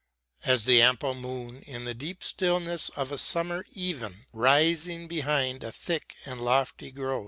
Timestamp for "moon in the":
1.13-1.93